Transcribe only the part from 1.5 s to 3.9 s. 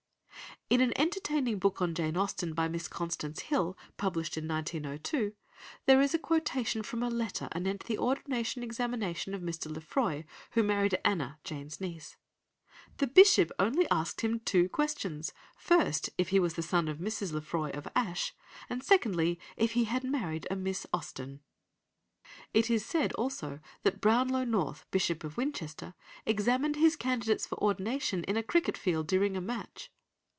book on Jane Austen by Miss Constance Hill,